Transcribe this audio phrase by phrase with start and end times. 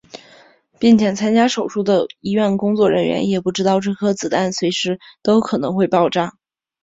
[0.79, 6.33] 并且参加手术的医院工作人员也不知道这颗子弹随时都可能会爆炸。